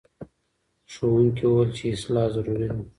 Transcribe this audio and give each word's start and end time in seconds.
ښوونکي 0.93 1.43
وویل 1.47 1.69
چې 1.77 1.83
اصلاح 1.95 2.27
ضروري 2.35 2.67
ده. 2.71 2.79